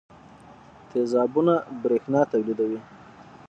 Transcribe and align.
تیزابونه 0.89 1.55
برېښنا 1.81 2.21
تولیدوي. 2.31 2.79